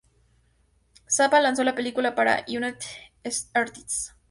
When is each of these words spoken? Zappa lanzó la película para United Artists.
Zappa 1.07 1.39
lanzó 1.41 1.63
la 1.63 1.75
película 1.75 2.15
para 2.15 2.43
United 2.47 2.79
Artists. 3.53 4.15